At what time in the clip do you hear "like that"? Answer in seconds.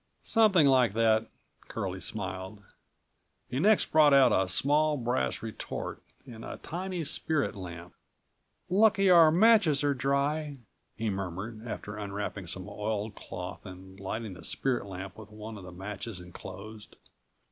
0.65-1.27